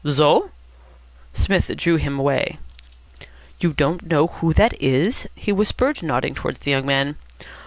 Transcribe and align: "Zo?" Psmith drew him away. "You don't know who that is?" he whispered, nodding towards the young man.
"Zo?" 0.07 0.49
Psmith 1.33 1.69
drew 1.77 1.97
him 1.97 2.17
away. 2.17 2.57
"You 3.59 3.71
don't 3.71 4.09
know 4.09 4.25
who 4.25 4.51
that 4.55 4.73
is?" 4.81 5.27
he 5.35 5.51
whispered, 5.51 6.01
nodding 6.01 6.33
towards 6.33 6.57
the 6.57 6.71
young 6.71 6.87
man. 6.87 7.17